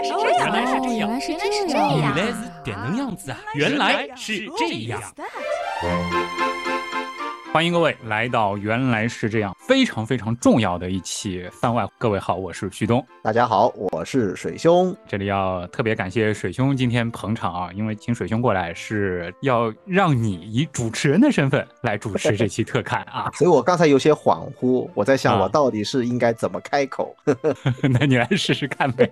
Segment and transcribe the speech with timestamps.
[0.00, 5.00] 来是这样，原来是这样，原来是这样，原来是点能样子啊，原来是这样。
[7.52, 11.86] 欢迎各位来到《原来是这样》非常非常重要的一期番外。
[11.96, 13.06] 各位好，我是旭东。
[13.22, 14.92] 大家好，我是水兄。
[15.06, 23.30] 这里要特别感谢水兄今天捧场啊，因为请水兄过来是要让你以主持人的身份来主持这期特刊啊。
[23.38, 27.14] 所以我刚才有些恍惚，我在想啊我到底是应该怎么开口。
[27.80, 29.08] 那你来试试看呗。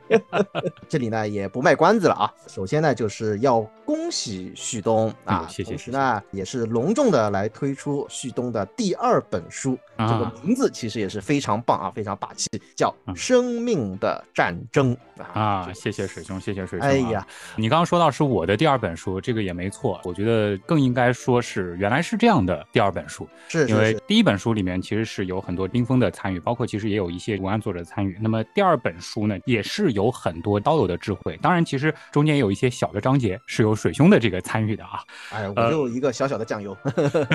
[0.89, 14.95] 这里呢也不卖关子了啊，首先呢就是要恭喜旭东啊，嗯谢谢同时呢也是隆重的来推出旭东的第二本书，这个啊名字其实也是非常棒啊，非常霸气，叫嗯《生命的战争》
[15.33, 16.93] 啊，谢谢水兄，谢谢水兄、啊。
[16.93, 28.19] 哎呀，你刚刚说到是我的第二本书，这个也没错，我觉得更应该说是原来是这样的第二本书，是因为第一本书里面其实是有很多冰封的参与，包括其实也有一些文案作者的参与。
[28.21, 35.01] 那么第二本书呢，也是有很多刀友的智慧，当然其实中间也有一些小的章节是有水兄的这个参与的啊。
[35.31, 36.77] 哎，呃我就一个小小的酱油，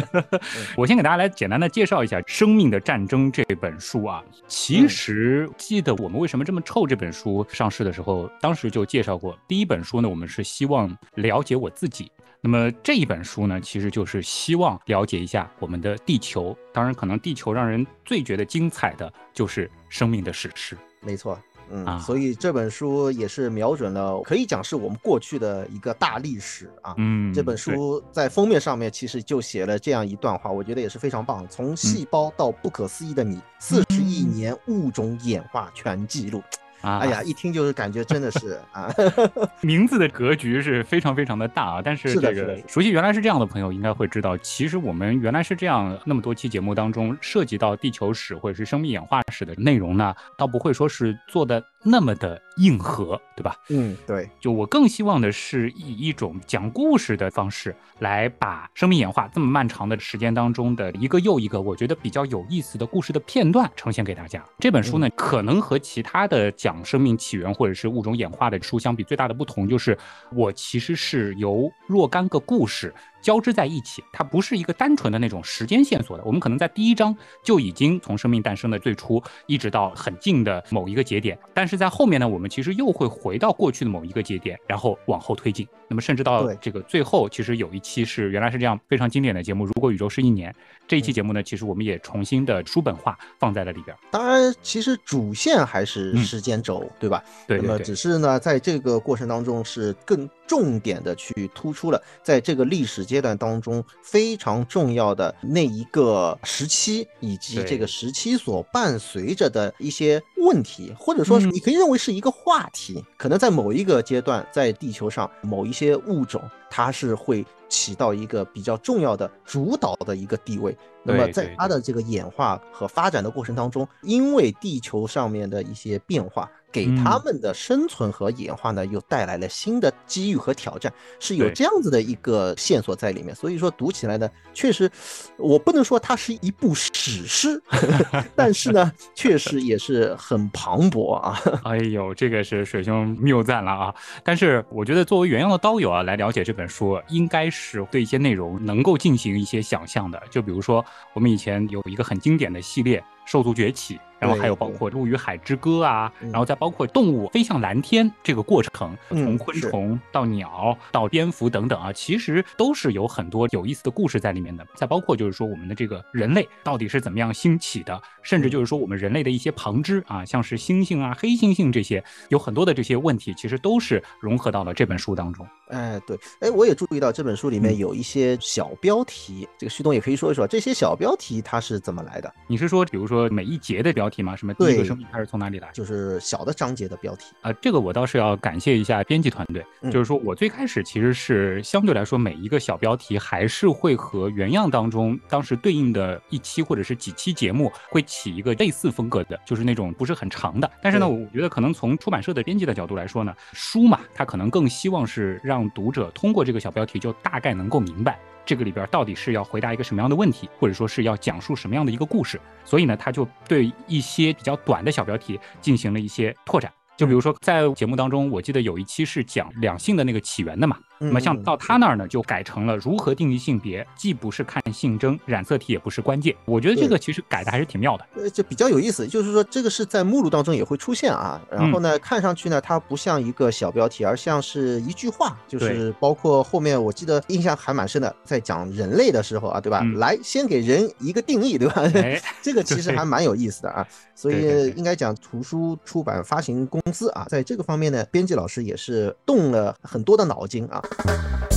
[0.78, 4.24] 我先给大家来简单的介绍一下《生命的战争》这本书啊。
[4.48, 9.36] 其实记得我们为什么这么臭这本书上市的时候，当时就介绍过。
[9.48, 12.12] 第一本书呢，我们是希望了解我自己。
[12.42, 16.54] 那么这一本书呢，其实就是希望了解一下我们的地球。
[16.74, 20.78] 当然，可能地球让人最觉得精彩的就是生命的史诗。
[21.00, 21.40] 没错。
[21.70, 26.94] 嗯，啊所以这本书也是瞄准了，可以讲是我们过去的一个大历史啊。
[26.98, 31.48] 嗯，这本书在封面上面其实就写了这样一段话，我觉得也是非常棒。
[31.50, 36.42] 从细胞到不可思议的你，四十亿年物种演化全记录。
[36.84, 38.94] 啊，哎呀，一听就是感觉真的是 啊，
[39.64, 53.56] 名字的格局是非常非常的大啊，但是这个熟悉原来是这样的朋友应该会知道，其实我们原来是这样那么多期节目当中涉及到地球史或者是生命演化史的内容呢，倒不会说是做的那么的硬核，对吧？
[53.70, 64.44] 嗯，对，就我更希望的是以一种讲故事的方式来把生命演化这么漫长的时间当中的一个又一个我觉得比较有意思的故事的片段呈现给大家。
[64.60, 69.98] 这本书呢，可能和其他的讲生命起源或者是物种演化的书相比，最大的不同就是
[70.32, 72.94] 我其实是由若干个故事。
[73.24, 76.24] 交织在一起，它不是一个单纯的那种时间线索的。
[76.26, 85.68] 我们可能在第一章就已经从生命诞生的最初，一直到很近的某一个节点，但是在后面呢，我们其实又会回到过去的某一个节点，然后往后推进。
[85.88, 90.52] 那么甚至到这个最后，其实有一期是原来是这样非常经典的节目《如果宇宙是一年》
[90.88, 93.96] 这一期节目呢，其实我们也重新的书本化放在了里边。
[94.12, 97.24] 当然，其实主线还是嗯时间轴，对吧？
[97.48, 120.78] 对对对那么只，是呢，在这个过程当中是更重点的去突出了，在这个历史阶段当中非常重要的那一个时期，以及这个时期所伴随着的一些问题，或者说你可以认为是一个话题，可能在某一个阶段，在地球上某一些物种，它是会起到一个比较重要的主导的一个地位。
[121.04, 133.34] 那么在它的这个演化和发展的过程当中，因为地球上面的一些变化，给他们的生存和演化呢，又带来了新的机遇和挑战，是有这样子的一个线索在里面。
[133.36, 134.92] 所以说读起来呢，确实，
[135.38, 137.62] 我不能说它是一部史诗，
[138.36, 141.40] 但是呢，确实也是很磅礴啊。
[141.64, 143.96] 哎呦，这个是水兄谬赞了啊！
[144.24, 150.20] 但是我觉得作为原样的刀友啊，来了解这本书，应该是对一些内容能够进行一些想象的。
[150.32, 150.84] 就比如说，
[151.14, 156.32] 我们以前有一个很经典的系列《兽族崛起》，然后还有包括《陆与海之歌》啊，嗯。
[156.32, 164.66] 然后再包括动物飞向蓝天这个过程，嗯从昆虫到鸟到蝙蝠等等啊，其实都是有很多有意思的故事在里面的。
[164.76, 175.46] 再包括就是说我们的这个人类到底是怎么样兴起的，甚至就是说我们人类的一些旁支啊，像是猩猩啊、黑猩猩这些，有很多的这些问题，其实都是融合到了这本书当中。
[175.68, 177.78] 哎，对，哎，我也注意到这本书里面嗯。
[177.84, 184.36] 有一些小标题，这个旭东也可以说一说这些小标题它是怎么来的，你是说，比如说每一节的标题吗？
[184.36, 185.70] 什么第一个生命它是从哪里来？
[185.74, 187.34] 就是小的章节的标题。
[187.42, 200.70] 啊、这个我倒是要感谢一下编辑团队，嗯就是说我最开始其实是相对来说每一个小标题还是会和原样当中当时对应的一期或者是几期节目会起一个类似风格的，就是那种不是很长的。
[200.82, 208.20] 但是呢，我觉得可能从出版社的编辑的角度来说呢，书嘛，它可能更希望是让读者通过这个小标题就大概能够明白。
[208.46, 216.72] 这个里边到底是要回答一个什么样的问题，或者说是要讲述什么样的一个故事，所以呢，他就对一些比较短的小标题进行了一些拓展。
[216.96, 226.36] 就比如说，在节目当中，我记得有一期是讲两性的那个起源的嘛，那么像到他那儿呢，就改成了如何定义性别，既不是看性征，染色体也不是关键。
[226.46, 228.06] 我觉得这个其实改的还是挺妙的。
[228.16, 231.42] 呃，就比较有意思，就是说这个是在目录当中也会出现啊。
[231.52, 239.84] 然后呢，看上去呢，它不像一个小标题，而像是一句话，就是包括后面我记得印象还蛮深的，在讲人类的时候啊，对吧？
[239.96, 241.84] 来，先给人一个定义，对吧？
[242.42, 243.86] 这个其实还蛮有意思的啊。
[244.16, 250.82] 所以应该讲图书出版发行公司啊，在这个方面呢，编辑老师也是动了很多的脑筋啊。
[250.96, 251.53] Thank you.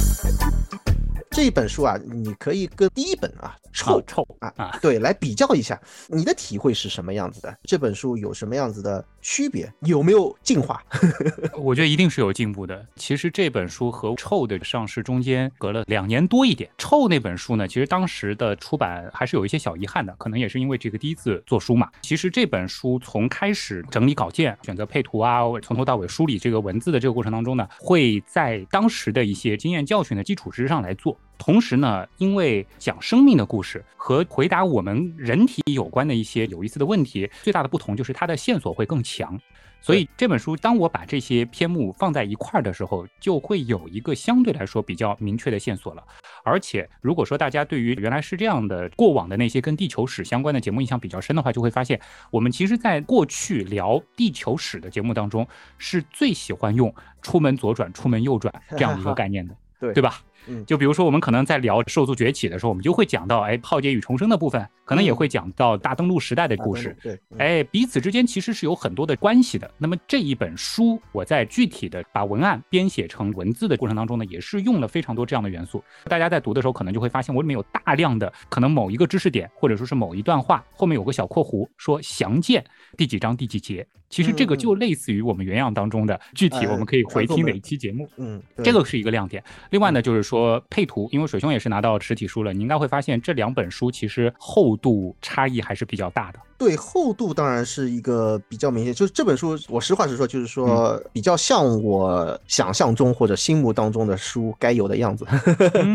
[1.37, 5.79] 这一本书啊，你可以跟第一本啊臭臭啊啊对来比较一下，
[6.09, 7.55] 你的体会是什么样子的？
[7.65, 9.71] 这本书有什么样子的区别？
[9.81, 10.83] 有没有进化？
[11.61, 12.83] 我觉得一定是有进步的。
[12.97, 16.71] 其实这本书和臭的上市中间隔了两年多一点。
[16.79, 21.91] 臭那本书呢，其实当时的出版还是有一些小遗憾的，可能也是因为这个第一次做书嘛。
[22.00, 31.15] 其实这本书从开始整理稿件、选择配图啊，从头到尾梳理这个文字的这个过程当中呢，会在当时的一些经验教训的基础之上来做。
[31.38, 39.38] 同时呢，因为讲生命的故事和回答我们人体有关的一些有意思的问题，最大的不同就是它的线索会更强。
[39.79, 46.03] 所以这本书，当我把这些篇目放在一块儿的时候，就会有一个相对来说比较明确的线索了。
[46.43, 52.00] 而且，如果说大家对于原来是这样的过往的那些跟地球史相关的节目印象比较深的话，就会发现，
[52.33, 55.47] 我们其实在过去聊地球史的节目当中，
[55.79, 56.93] 是最喜欢用
[57.23, 60.21] “出门左转，出门右转”这样的一个 概念的，对对吧？
[60.46, 66.96] 嗯，就比如说我们可能在聊兽族崛起的时候，我们就会讲到，哎，浩劫与重生的部分，可能也会讲到大登陆时代的故事。
[67.02, 69.70] 对，哎，彼此之间其实是有很多的关系的。
[69.78, 75.82] 那么这一本书，我在具体的把文案编写成文字的过程当中呢，也是用了非常多这样的元素。
[76.04, 82.64] 大家在读的时候，可能就会发现我里面有大量的可能某一个知识点，或者说是某一段话后面有个小括弧，说详见
[82.96, 83.87] 第几章第几节。
[84.08, 88.08] 其实这个就类似于我们原样当中的具体，我们可以回听哪一期节目。
[88.17, 89.43] 嗯，这个是一个亮点。
[89.70, 96.38] 另外呢，就是说配图，因为水兄也是拿到实体书了，你应该会发现这两本书其实厚度差异还是比较大的。
[96.58, 98.94] 对，厚度当然是一个比较明显。
[98.94, 105.26] 就是这本书，我实话实说，就是说比较像我想象中或者心目当中的书该有的样子，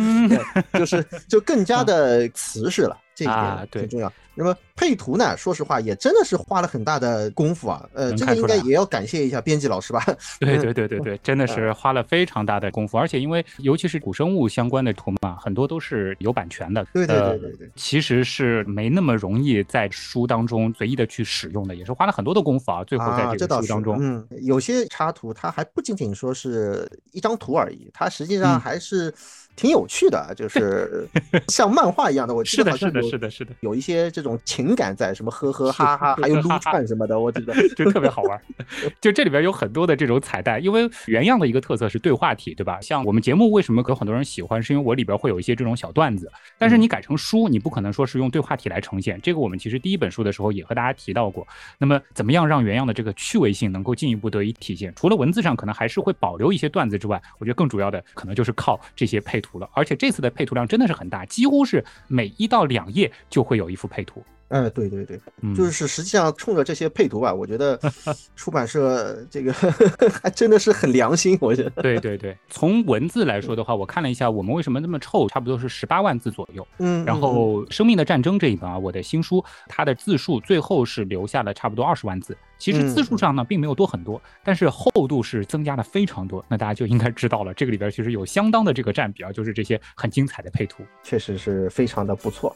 [0.78, 2.96] 就是就更加的瓷实了。
[3.16, 4.12] 这一点挺重要。
[4.42, 5.38] 那么配图呢？
[5.38, 7.88] 说实话，也真的是花了很大的功夫啊。
[7.94, 10.04] 呃，这个应该也要感谢一下编辑老师吧？
[10.42, 12.98] 对对对对 对，真的是花了非常大的功夫。
[12.98, 16.84] 而且因为尤其是古生物相关的图嘛，很多都是有版权的。
[16.92, 22.84] 对对对对对，其实是没那么容易在书当中随意的去使用的，也是花了很多的功夫啊。
[22.84, 29.14] 最后在这个书当中，嗯，有些插图它还不仅仅说是一张图而已，它实际上还是。
[29.56, 31.08] 挺有趣的，就是
[31.48, 32.34] 像漫画一样的。
[32.34, 38.42] 我是的，是的，是的，是的，有一些这种情感在，什么呵呵哈哈，还有撸串什么的，我觉得 就特别好玩。
[39.00, 42.80] 就这里边有很多的这种彩蛋，因为原样的一个特色是对话体，对吧？
[42.82, 46.32] 像我们节目为什么有很多人喜欢，是因为我里边会有一些这种小段子。
[46.58, 49.20] 但是你改成书，你不可能说是用对话体来呈现。
[49.22, 51.46] 这个我们其实第一本书的时候也和大家提到过。
[51.78, 54.94] 那么怎么样让原样的这个趣味性能够进一步得以体现？
[54.96, 59.41] 除了文字上可能还是会保留一些段子之外，我觉得更主要的可能就是靠这些配。
[59.42, 64.24] 图了，而且这次的配图量真的是很大，几乎是每一到两页就会有一幅配图。
[64.52, 65.20] 哎，对对对，
[65.56, 67.80] 就是实际上冲着这些配图吧，我觉得
[68.36, 69.54] 出版社这个
[70.22, 71.38] 还真的是很良心。
[71.42, 76.68] 我觉得，对对对，从文字来说的话，我看了一下，我们为什么那么臭，差不多是十八万字左右。
[76.80, 82.38] 嗯，然后《生命的战争》这一本啊，我的新书，它的字数最后是留下了差不多二十万字。
[82.58, 86.46] 其实字数上呢，并没有多很多，但是厚度是增加了非常多。
[86.48, 92.56] 那大家就应该知道了，这个里边其实有相当的这个占比啊，就是这些很精彩的配图，确实是非常的不错。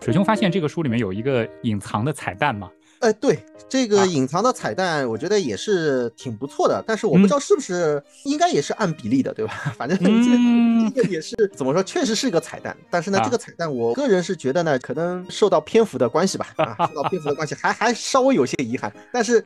[0.00, 2.70] 水兄发现这个书里面有一个隐藏的彩蛋吗？
[3.00, 3.38] 哎，对，
[3.68, 6.82] 这个隐藏的彩蛋，我觉得也是挺不错的。
[6.84, 9.52] 但是我不知道是不是应该也是按比例的，对吧？
[9.78, 9.96] 反正
[10.92, 12.76] 这个也是怎么说，确实是个彩蛋。
[12.90, 18.92] 但是呢，这个彩蛋，我个人是觉得呢，可能受到篇幅的关系吧，啊， 受到篇幅的关系，还还稍微有些遗憾。
[19.12, 19.44] 但是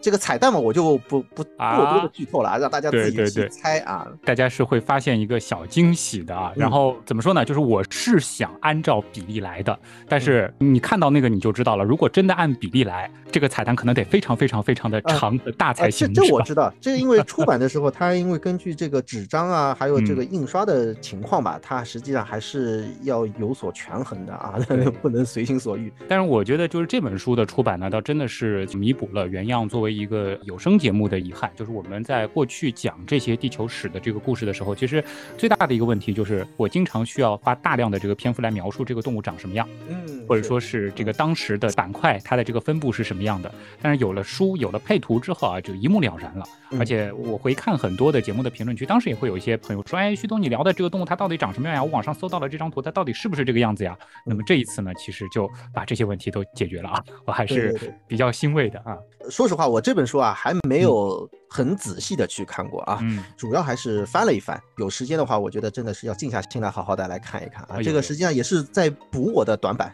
[0.00, 4.06] 这个彩蛋嘛，我就不不过多的剧透了，啊让大家自己去猜啊。
[4.24, 6.52] 大家是会发现一个小惊喜的啊。
[6.54, 7.44] 然后怎么说呢？
[7.44, 11.84] 就是我是想按照比例来的，但是你看到那个你就知道了。
[11.84, 16.12] 如果真的按比例来，这个彩蛋可能得非常非常非常的长的大才行。
[16.12, 24.54] 这这我知道，这因为出版的时候，它因为根据这个纸张啊，还有这个印刷的情况吧，它实际上还是要有所权衡的啊，
[25.02, 25.92] 不能随心所欲。
[26.08, 31.50] 但是我觉得，就是这本书的出版呢，倒真的是弥补了原样作为一个有声节目的遗憾。
[31.56, 35.04] 就是我们在过去讲这些地球史的这个故事的时候，其实
[35.36, 39.68] 最大的一个问题就是，我经常需要花大量的这个篇幅来描述这个动物长什么样。
[39.88, 40.15] 嗯。
[40.26, 43.52] 或者说是这个当时的板块它的这个分布是什么样的。
[43.80, 46.44] 但是有了书，有了配图之后啊，就一目了然了。
[46.78, 51.82] 而且我回看很多的节目的评论区，当时也会有一些朋友说：“哎，旭东，你聊的这个动物它到底长什么样呀？
[51.82, 58.98] 我网上搜到了这张图，它到底是不是这个样子呀？”那么这一次呢，其实就把这些问题都解决了啊，我还是比较欣慰的啊。
[59.30, 64.60] 说实话，我这本书啊还没有很仔细的去看过啊，嗯，主要还是翻了一翻。
[64.76, 67.82] 有时间的话，我觉得真的是要静下心来，好好的来看一看啊。
[67.82, 69.90] 这个实际上也是在补我的短板。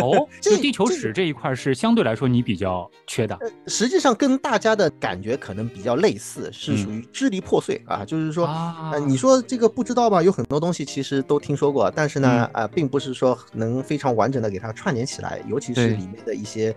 [0.00, 3.38] 哦， 这地球史这一块是相对来说你比较缺的。
[3.66, 8.04] 实际上跟大家的感觉可能比较类似，是属于支离破碎啊。
[8.04, 10.22] 就是说，呃，你说这个不知道吧？
[10.22, 16.74] 有很多东西其实都听说过，但是呢，呃，并不是说能非常完整的给它串联起来，尤其是里面的一些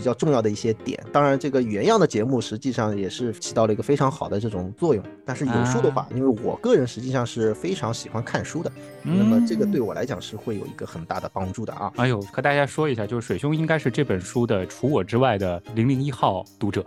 [0.00, 0.98] 比较重要的一些点。
[1.12, 1.30] 当然。
[1.40, 8.70] 这个原样的节目实际上也是起到了一个非常好的这种作用，但是有书的话，因为我个人实际上是非常喜欢看书的，
[9.02, 11.90] 那么这个对我来讲是会有一个很大的帮助的啊。
[11.96, 16.84] 哎呦，和大家说一下，就是水兄应该是这本书的除我之外的零零一号读者。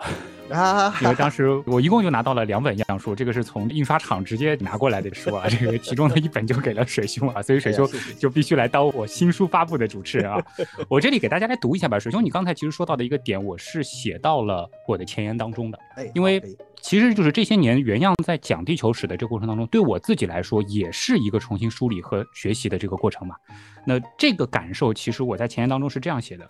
[0.50, 10.44] 啊，因为当时我一共就拿到了两本样书，这个是从印刷厂直接拿过来的书啊，这个其中的一本就给了水兄啊，所以水兄就必须来当我新书发布的主持人啊。
[10.90, 15.80] 我这里给大家来读一下吧，水兄，你刚才其实说到的一个点，我是写到了我的前言当中的，
[16.14, 16.42] 因为
[16.82, 23.36] 其实就是这些年原样在讲地球史的这个过程当中，对我自己来说也是一个重新梳理和学习的这个过程嘛。
[23.86, 26.46] 那这个感受，其实我在前言当中是这样写的。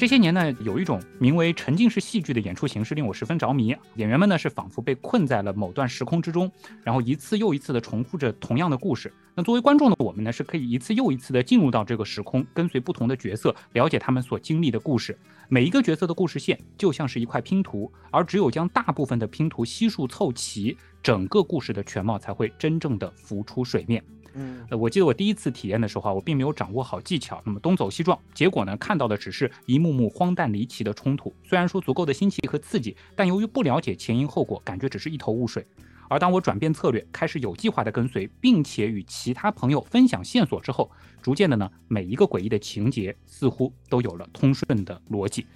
[0.00, 3.76] 这些年呢，有一种名为沉浸式戏剧的演出形式令我十分着迷。
[3.96, 6.50] 演员们呢是仿佛被困在了某段时空之中，
[6.82, 9.12] 然后一次又一次的重复着同样的故事。
[9.34, 15.18] 那作为观众的我们呢，是可以一次又一次的进入到这个时空，跟随不同的角色，了解他们所经历的故事。
[15.50, 24.02] 每一个角色的故事线就像是一块拼图，而只有将大部分的拼图悉数凑齐，整个故事的全貌才会真正的浮出水面。
[24.34, 31.34] 嗯，我记得我第一次体验的时候啊，我并没有掌握好技巧，那么东走西撞，结果呢，看到的只是一幕幕荒诞离奇的冲突。
[31.42, 35.66] 虽然说足够的新奇和刺激，但由于不了解前因后果，感觉只是一头雾水。
[36.08, 40.90] 而当我转变策略，开始有计划的跟随，并且与其他朋友分享线索之后，
[41.22, 45.46] 逐渐的呢，每一个诡异的情节似乎都有了通顺的逻辑。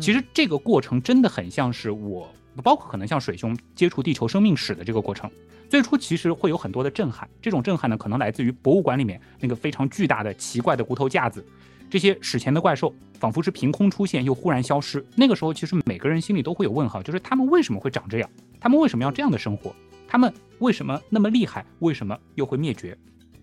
[0.00, 5.28] 其实这个过程真的很像是我，包括可能像水兄接触地球生命史的这个过程。
[5.76, 11.44] 最初其实会有很多的震撼，这种震撼呢，可能来自于博物馆里面那个非常巨大的、奇怪的骨头架子，
[11.90, 15.04] 这些史前的怪兽仿佛是凭空出现又忽然消失。
[15.14, 18.30] 那个时候，其实每个人心里都会有问号，就是他们为什么会长这样？
[18.58, 19.76] 他们为什么要这样的生活？
[20.08, 21.62] 他们为什么那么厉害？
[21.80, 22.96] 为什么又会灭绝？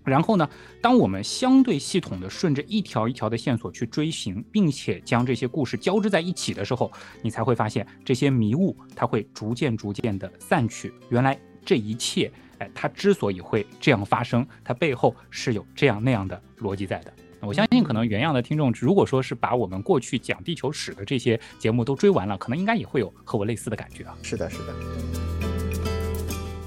[0.04, 0.50] 然后呢，
[0.82, 10.92] 当我们相对系统的顺着一条一条的线索去追寻，并且将这些故事交织在一起的时候，你才会发现这些迷雾它会逐渐逐渐的散去。
[11.10, 11.40] 原来。
[11.66, 17.14] 这一切，哎，它之所以会这样发生，它背后是有这样那样的逻辑在的。
[17.42, 24.18] 我相信，可能原样的听众，如果说是把我们过去讲地球史的这些节目都追完了，可能应该也会有和我类似的感觉啊。
[24.22, 24.74] 是的，是的，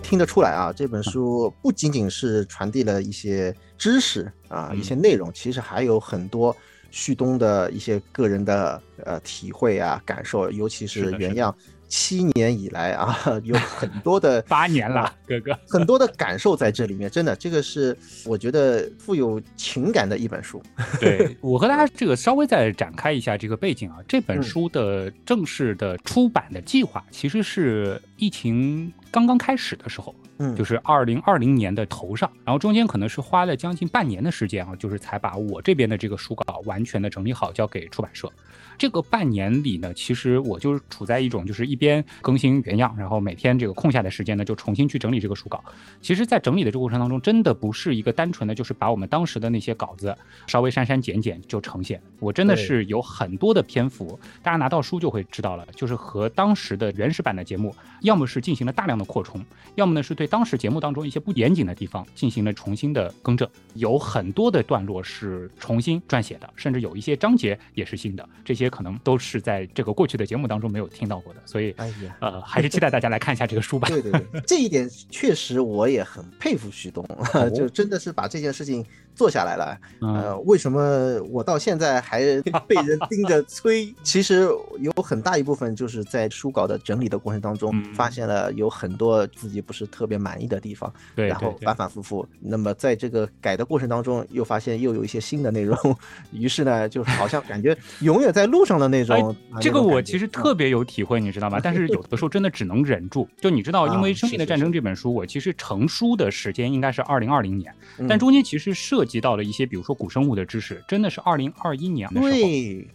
[0.03, 6.55] 听得出来啊，这本书不仅仅是传递了一些知识啊，一些内容，其实还有很多
[6.91, 11.57] 旭东的一些个人的呃体会啊、感受，尤其是原样。
[11.89, 20.63] 七年以来啊，有很多的八年了，哥哥， 很多的感受在这里面，真的，这个是我觉得富有情感的一本书。
[21.01, 38.31] 对我和大家这个稍微再展开一下这个背景啊，这本书的正式的出版的计划其实是疫情刚刚开始的时候，嗯，就是二零二零年的头上，然后中间可能是花了将近半年的时间啊，就是才把我这边的这个书稿完全的整理好，交给出版社。
[38.77, 45.65] 这个半年里呢，其实我就是处在一种，就是一边更新原样，然后每天这个空下的时间呢，就重新去整理这个书稿。
[46.03, 50.15] 其实，在整理的这个过程当中，真的不是一个单纯的，就是把我们当时的那些稿子
[50.47, 51.99] 稍微删删减减就呈现。
[52.21, 59.43] 我真的是有很多的篇幅，大家拿到书就会知道了，就是和当时的原始版的节目，要么是进行了大量的扩充，
[59.75, 63.49] 要么呢是对当时节目当中一些不严谨的地方进行了重新的更正。
[63.73, 68.29] 有很多的段落是重新撰写的，甚至有一些章节也是新的。
[68.45, 68.67] 这些。
[68.77, 73.89] 可能都是在这个过去的节目当中没有听到过的，所以，哎呀，呃，还是期待大家来看一下这个书吧。
[73.89, 77.07] 对对对， 这一点确实我也很佩服徐东，
[77.55, 78.85] 就真的是把这件事情
[79.17, 79.77] 做下来了。
[80.01, 82.21] 呃，为什么我到现在还
[82.67, 83.93] 被人盯着催？
[84.03, 92.25] 其实有很大一部分就是在书稿的整理的过程当中，发现了有很很多自己不是特别满意的地方，对，然后反反复复。
[92.39, 95.77] 那么在这个改的过程当中，又发现又有一些新的内容，
[96.31, 99.35] 于是呢，就是好像感觉 永远在路上的那种。
[99.61, 101.59] 这个我其实特别有体会，你知道吗？
[101.61, 103.29] 但是有的时候真的只能忍住。
[103.41, 107.75] 就你知道，因为《生命的战争》这本书，我其实成书的时间应该是二零二零年，
[108.09, 112.51] 但中间其实涉及到了一些，比如说古生物的知识，真的是二零二一年的时候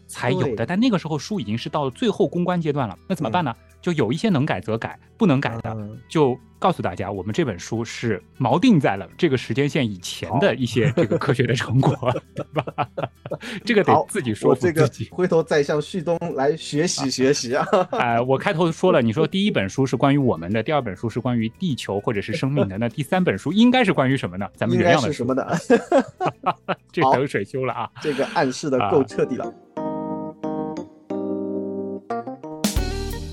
[0.07, 0.65] 才有的。
[0.65, 3.55] 但那个时候书已经是到了最后公关阶段了，那怎么办呢？
[3.81, 11.97] 就有一些能改则改，不能改的就告诉大家，我们这本书是锚定在了这个时间线以前的一些这个科学的成果，
[12.35, 12.87] 对吧？
[13.65, 15.09] 这个得自己说服自己。
[15.11, 17.65] 回头再向旭东来学习学习啊！
[17.93, 24.47] 哎，我开头说了，你说第一本书是关于我们的，第二本书是关于地球或者是生命的，那第三本书应该是关于什么呢？
[24.55, 25.57] 咱们原样的什么的？
[26.93, 27.89] 这等水修了啊！
[28.03, 29.51] 这个暗示的够彻底了。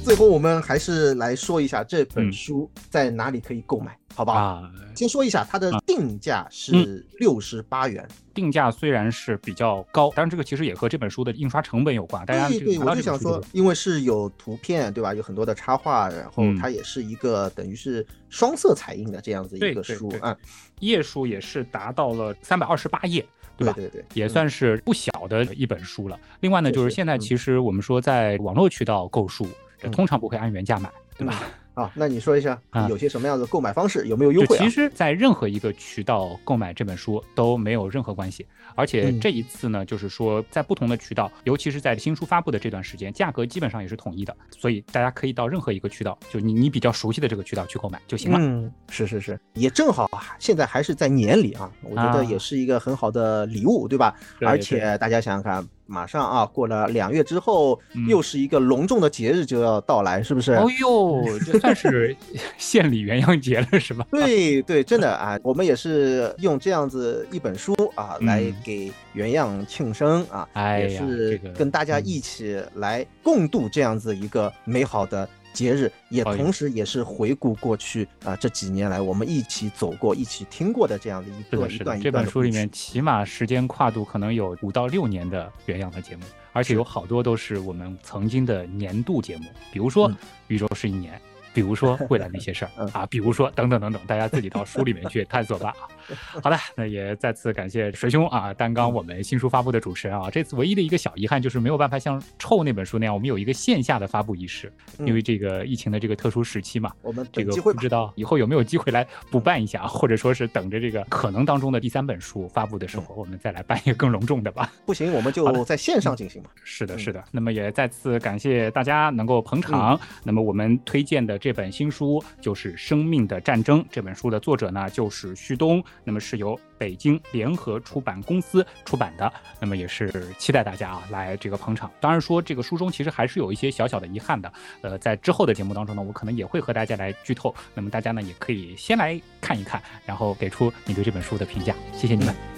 [0.09, 4.63] 最后，我们还是来说一下这本书在哪里可以购买，好不好？
[4.95, 8.09] 先说一下它的定价是六十八元。
[8.33, 12.25] 定价虽然是比较高，但是这个其实也和这本书的印刷成本有关。
[12.25, 15.13] 大家对对，我就想说，因为是有图片，对吧？
[15.13, 20.35] 有很多的插画，然后它也是一个等于是双色彩印的这样子一个书啊。
[20.81, 23.23] 页数也是达到了三百二十八页，
[23.59, 23.75] 对吧？
[23.75, 26.19] 对对，也算是不小的一本书了。
[26.41, 29.47] 另外呢，就是现在其实我们说在网络渠道购书。
[29.79, 31.43] 这通常不会按原价买，对吧？
[31.79, 34.59] 啊，那你说一下有些什么样的购买方式，有没有优惠？
[34.59, 38.45] 其实，在任何一个渠道购买这本书都没有任何关系。
[38.75, 48.39] 而且这一次呢，就是说在不同的渠道，尤其是在新书发布的这段时间，价格基本上也是统一的，所以大家可以到任何一个渠道，就你你比较熟悉的这个渠道去购买就行了。
[48.41, 54.17] 嗯，是是是，也正好啊，现在还是在年里啊，我觉得也是一个很好的礼物，对吧？
[54.41, 55.65] 而且大家想想看。
[55.89, 60.53] 马上啊，过了两月之后，又是一个隆重的节日就要到来，是不是？
[60.53, 62.15] 哦呦，这算是
[62.59, 64.07] 献礼元阳节了，是吧？
[64.11, 70.47] 对对，真的啊，我们也是用这样子一本书啊，来给元阳庆生啊，
[70.79, 75.27] 也是跟大家一起来共度这样子一个美好的。
[75.59, 86.23] 节日也同时也是回顾过去啊这几年来我们一起走过、一起听过的这样的一段一段这本书里面起码时间跨度可能有五到六年的原样的节目，
[86.53, 90.09] 而且有好多都是我们曾经的年度节目，比如说
[90.47, 91.15] 《宇宙是一年》。
[91.59, 95.75] 比如说未来那些事儿 啊，比如说等等等等，大家自己到书里面去探索吧。
[96.41, 100.31] 好的，那也再次感谢水兄啊，担纲我们新书发布的主持人啊。
[100.31, 106.93] 这次唯一的一个小遗憾就是没有办法像《臭》那本书那样，我们有一个线下的发布仪式，因为这个疫情的这个特殊时期嘛。
[107.03, 114.73] 我们这个不知道以后有没有机会来补办一下，或者说是等着这个可能当中的第三本书发布的时候，我们再来办一个更隆重的吧。
[114.87, 116.51] 不行，我们就在线上进行吧。
[116.63, 117.25] 是的，是的。
[117.33, 119.99] 那么也再次感谢大家能够捧场。
[120.23, 121.48] 那么我们推荐的这。
[121.49, 123.83] 这本新书就是《生命的战争》。
[123.91, 125.83] 这本书的作者呢，就是旭东。
[126.05, 129.33] 那么是由北京联合出版公司出版的。
[129.59, 131.91] 那么也是期待大家啊来这个捧场。
[132.01, 134.53] 当然说这个书中其实还是有一些小小的遗憾的。
[134.83, 137.55] 呃，在之后的节目当中呢，我可能也会和大家来剧透。
[137.73, 141.75] 那么大家呢也可以先来看一看，然后给出你对这本书的评价。
[141.95, 142.58] 谢谢你们。